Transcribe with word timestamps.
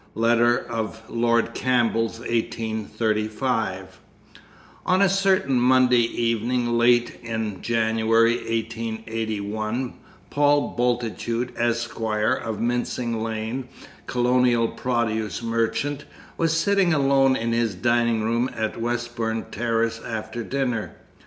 Letter 0.15 0.57
of 0.57 1.03
Lord 1.09 1.53
Campbell's, 1.53 2.17
1835. 2.21 3.99
On 4.83 4.99
a 4.99 5.07
certain 5.07 5.59
Monday 5.59 6.01
evening 6.05 6.75
late 6.75 7.19
in 7.21 7.61
January, 7.61 8.37
1881, 8.37 9.93
Paul 10.31 10.73
Bultitude, 10.75 11.53
Esq. 11.55 11.99
(of 12.01 12.59
Mincing 12.59 13.21
Lane, 13.21 13.67
Colonial 14.07 14.69
Produce 14.69 15.43
Merchant), 15.43 16.05
was 16.35 16.57
sitting 16.57 16.95
alone 16.95 17.35
in 17.35 17.51
his 17.53 17.75
dining 17.75 18.23
room 18.23 18.49
at 18.55 18.81
Westbourne 18.81 19.51
Terrace 19.51 20.01
after 20.03 20.43
dinner. 20.43 20.95